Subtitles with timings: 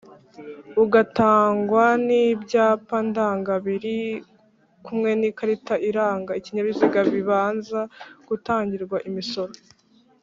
[0.81, 3.99] Ugutangwa kw'ibyapa ndanga biri
[4.85, 7.79] kumwe n'ikarita iranga ikinyabiziga bibanza
[8.27, 9.53] gutangirwa imisoro